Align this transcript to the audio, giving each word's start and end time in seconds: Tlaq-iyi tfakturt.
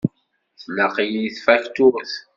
Tlaq-iyi 0.61 1.29
tfakturt. 1.35 2.11